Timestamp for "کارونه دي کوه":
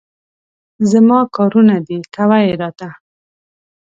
1.35-2.37